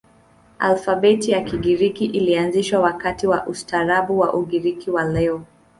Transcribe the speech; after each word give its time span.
Alfabeti 0.59 1.31
ya 1.31 1.41
Kigiriki 1.41 2.05
ilianzishwa 2.05 2.79
wakati 2.79 3.27
wa 3.27 3.45
ustaarabu 3.47 4.19
wa 4.19 4.33
Ugiriki 4.33 4.91
wa 4.91 5.03
leo. 5.03 5.45